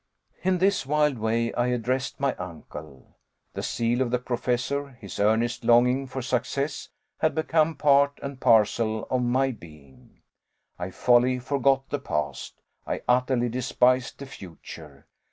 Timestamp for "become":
7.35-7.75